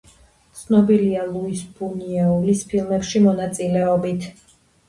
[0.59, 4.31] ცნობილია ლუის ბუნიუელის ფილმებში მონაწილეობით.